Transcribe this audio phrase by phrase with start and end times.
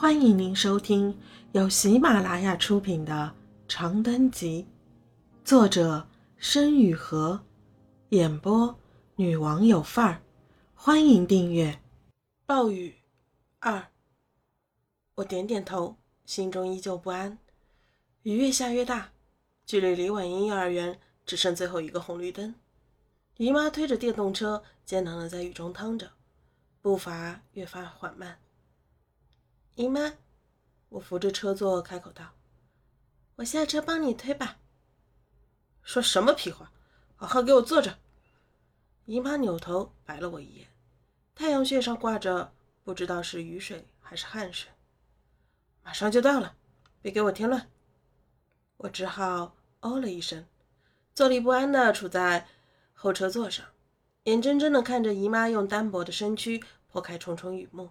[0.00, 1.14] 欢迎您收听
[1.52, 3.12] 由喜马拉雅出品的
[3.70, 4.66] 《长灯集》，
[5.46, 7.38] 作者申雨禾，
[8.08, 8.74] 演播
[9.16, 10.22] 女王有范儿。
[10.74, 11.82] 欢迎订阅。
[12.46, 12.94] 暴雨
[13.58, 13.88] 二，
[15.16, 17.36] 我点点头，心中依旧不安。
[18.22, 19.12] 雨越下越大，
[19.66, 22.54] 距离李婉英幼儿园只剩最后一个红绿灯。
[23.36, 26.10] 姨妈推着电动车，艰难的在雨中趟着，
[26.80, 28.38] 步伐越发缓慢。
[29.74, 30.14] 姨妈，
[30.90, 32.34] 我扶着车座开口道
[33.36, 34.58] ：“我下车帮你推吧。”
[35.82, 36.72] 说什么屁话！
[37.16, 37.98] 好好给我坐着。
[39.04, 40.68] 姨妈扭头白了我一眼，
[41.34, 42.52] 太阳穴上挂着
[42.82, 44.70] 不知道是雨水还是汗水。
[45.82, 46.56] 马上就到了，
[47.00, 47.70] 别给我添乱。
[48.78, 50.46] 我只好哦了一声，
[51.14, 52.46] 坐立不安地处在
[52.92, 53.66] 后车座上，
[54.24, 57.90] 眼睁睁地看着姨妈用单薄的身躯拨开重重雨幕。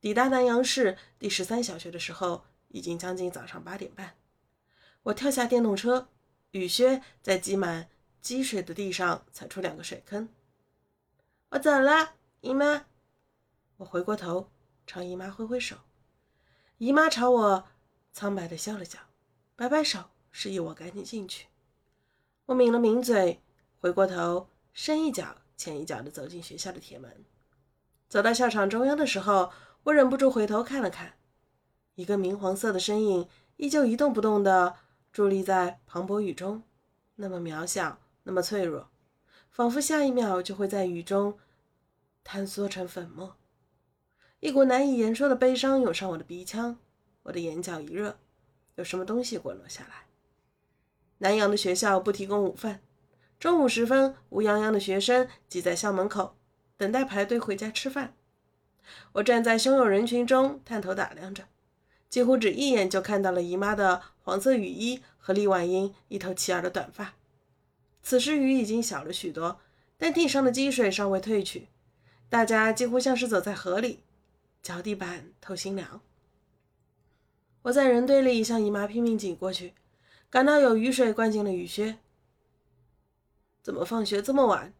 [0.00, 4.16] 抵达南阳市第十三小学的时候，已经将近早上八点半。
[5.02, 6.08] 我跳下电动车，
[6.52, 7.88] 雨靴在积满
[8.20, 10.28] 积水的地上踩出两个水坑。
[11.48, 12.86] 我走了，姨妈。
[13.78, 14.52] 我回过头
[14.86, 15.78] 朝姨妈挥挥手，
[16.76, 17.68] 姨妈朝我
[18.12, 19.00] 苍白的笑了笑，
[19.56, 21.48] 摆摆手示意我赶紧进去。
[22.46, 23.42] 我抿了抿嘴，
[23.80, 27.24] 回过头，深一脚浅一脚的走进学校的铁门。
[28.08, 29.50] 走到校场中央的时候。
[29.88, 31.14] 我忍不住回头看了看，
[31.94, 34.76] 一个明黄色的身影依旧一动不动地
[35.14, 36.62] 伫立在磅礴雨中，
[37.16, 38.90] 那么渺小，那么脆弱，
[39.50, 41.38] 仿佛下一秒就会在雨中
[42.22, 43.36] 坍缩成粉末。
[44.40, 46.78] 一股难以言说的悲伤涌上我的鼻腔，
[47.22, 48.18] 我的眼角一热，
[48.74, 50.08] 有什么东西滚落下来。
[51.18, 52.82] 南阳的学校不提供午饭，
[53.40, 56.36] 中午时分，乌泱泱的学生挤在校门口，
[56.76, 58.17] 等待排队回家吃饭。
[59.12, 61.44] 我站在汹涌人群中，探头打量着，
[62.08, 67.14] 几乎只一眼就看到了姨妈的黄色雨衣和厉婉英一头齐耳的短发。
[68.02, 69.60] 此时雨已经小了许多，
[69.96, 71.68] 但地上的积水尚未退去，
[72.28, 74.00] 大家几乎像是走在河里，
[74.62, 76.00] 脚底板透心凉。
[77.62, 79.74] 我在人堆里向姨妈拼命挤过去，
[80.30, 81.98] 感到有雨水灌进了雨靴。
[83.60, 84.72] 怎么放学这么晚？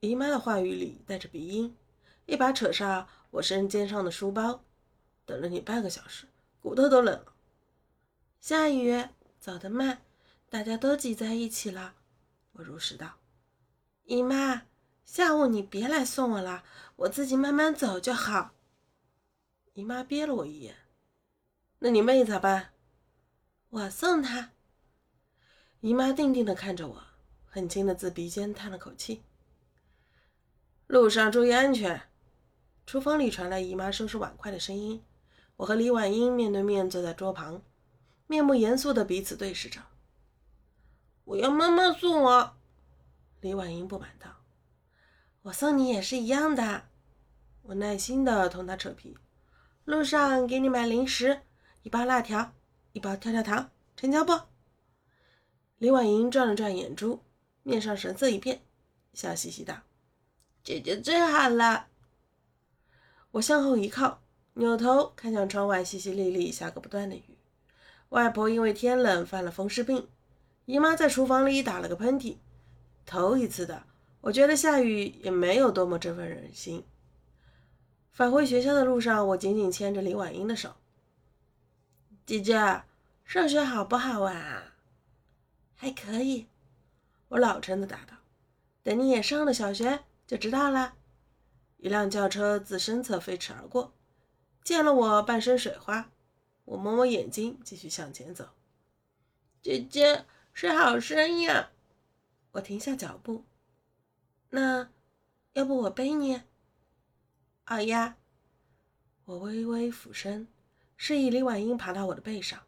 [0.00, 1.74] 姨妈的话语里带着鼻音。
[2.26, 4.64] 一把扯上我身肩上的书包，
[5.24, 6.26] 等了你半个小时，
[6.60, 7.32] 骨头都冷了。
[8.40, 9.04] 下雨，
[9.38, 10.02] 走得慢，
[10.48, 11.94] 大家都挤在一起了。
[12.52, 13.18] 我如实道
[14.04, 14.62] ：“姨妈，
[15.04, 16.64] 下午你别来送我了，
[16.96, 18.52] 我自己慢慢走就好。”
[19.74, 20.76] 姨妈瞥了我一眼
[21.80, 22.72] ：“那你妹咋办？”
[23.70, 24.50] 我送她。
[25.80, 27.02] 姨妈定定地看着我，
[27.46, 29.22] 很轻的自鼻尖叹了口气
[30.86, 32.08] ：“路上注意安全。”
[32.84, 35.02] 厨房里传来姨妈收拾碗筷的声音，
[35.56, 37.62] 我和李婉英面对面坐在桌旁，
[38.26, 39.80] 面目严肃的彼此对视着。
[41.24, 42.56] 我要妈妈送我，
[43.40, 44.36] 李婉英不满道。
[45.42, 46.88] 我送你也是一样的，
[47.62, 49.16] 我耐心的同她扯皮。
[49.84, 51.42] 路上给你买零食，
[51.82, 52.52] 一包辣条，
[52.92, 54.38] 一包跳跳糖，成交不？
[55.78, 57.22] 李婉英转了转眼珠，
[57.62, 58.62] 面上神色一变，
[59.14, 59.80] 笑嘻嘻道
[60.62, 61.86] ：“姐姐最好了。”
[63.32, 64.22] 我向后一靠，
[64.54, 67.38] 扭头看向窗外淅淅沥沥下个不断的雨。
[68.10, 70.06] 外婆因为天冷犯了风湿病，
[70.66, 72.36] 姨妈在厨房里打了个喷嚏。
[73.06, 73.84] 头一次的，
[74.20, 76.84] 我觉得下雨也没有多么振奋人心。
[78.10, 80.74] 返回学校的路上，我紧紧牵着李婉英的手。
[82.26, 82.82] 姐姐，
[83.24, 84.74] 上学好不好啊？
[85.74, 86.46] 还可以，
[87.28, 88.18] 我老成的答道。
[88.82, 90.94] 等你也上了小学，就知道了。
[91.82, 93.92] 一辆轿车自身侧飞驰而过，
[94.62, 96.12] 溅了我半身水花。
[96.64, 98.50] 我摸摸眼睛，继续向前走。
[99.60, 101.72] 姐姐，水好深呀！
[102.52, 103.42] 我停下脚步。
[104.50, 104.90] 那，
[105.54, 106.42] 要不我背你？
[107.64, 108.16] 好呀。
[109.24, 110.46] 我微微俯身，
[110.96, 112.60] 示意李婉英爬到我的背上。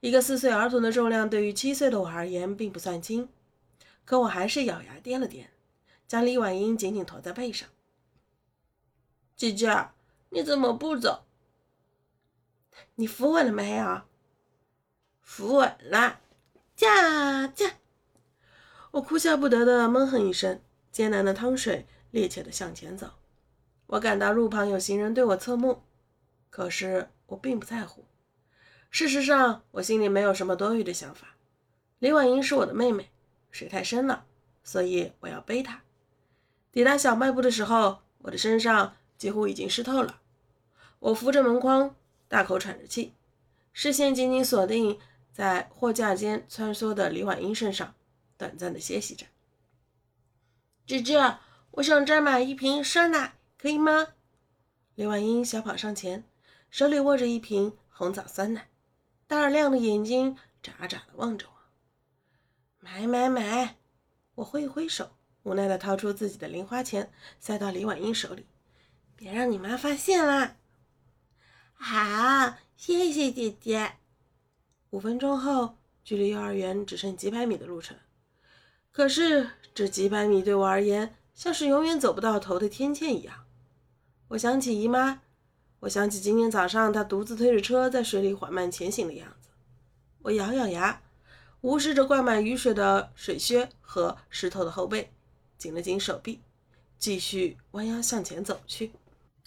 [0.00, 3.28] 一个四岁儿童的重量对于七岁的我而言并不算轻，
[4.06, 5.48] 可我还是咬牙掂了掂，
[6.08, 7.68] 将李婉英紧紧驮在背上。
[9.40, 9.88] 姐姐，
[10.28, 11.24] 你怎么不走？
[12.96, 14.02] 你扶稳了没有？
[15.22, 16.20] 扶稳了，
[16.76, 17.76] 驾驾！
[18.90, 20.60] 我哭笑不得的闷哼一声，
[20.92, 23.12] 艰难的趟水，趔趄的向前走。
[23.86, 25.84] 我感到路旁有行人对我侧目，
[26.50, 28.04] 可是我并不在乎。
[28.90, 31.28] 事实上，我心里没有什么多余的想法。
[31.98, 33.10] 李婉英是我的妹妹，
[33.50, 34.26] 水太深了，
[34.62, 35.80] 所以我要背她。
[36.70, 38.96] 抵达小卖部的时候，我的身上。
[39.20, 40.22] 几乎已经湿透了，
[40.98, 41.94] 我扶着门框，
[42.26, 43.12] 大口喘着气，
[43.70, 44.98] 视线紧紧锁定
[45.30, 47.94] 在货架间穿梭的李婉英身上，
[48.38, 49.26] 短暂的歇息着。
[50.86, 51.36] 姐姐，
[51.72, 54.14] 我想再买一瓶酸奶，可以吗？
[54.94, 56.24] 李婉英小跑上前，
[56.70, 58.70] 手里握着一瓶红枣酸奶，
[59.26, 61.52] 大而亮的眼睛眨眨的望着我。
[62.78, 63.76] 买买买！
[64.36, 65.10] 我挥一挥手，
[65.42, 68.46] 无奈的掏出自己的零花钱，塞到李婉英手里。
[69.20, 70.56] 别让你妈发现啦！
[71.74, 73.96] 好，谢谢姐姐。
[74.88, 77.98] 五分钟后，距离幼儿园只剩几百米的路程，
[78.90, 83.44] 可是这几百米对我而言，像是永远走不到头的天堑一样。
[84.28, 85.20] 我想起姨妈，
[85.80, 89.50] 我想起今天早上她独自推着车在水里缓慢前行的样子。
[90.22, 91.02] 我咬咬牙，
[91.60, 95.12] 无视着灌满雨水的水靴和湿透的后背，
[95.58, 96.40] 紧了紧手臂，
[96.98, 98.92] 继续弯腰向前走去。